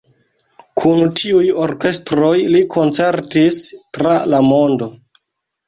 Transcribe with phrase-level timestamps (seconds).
[0.79, 3.63] Kun tiuj orkestroj li koncertis
[3.99, 4.93] tra la mondo.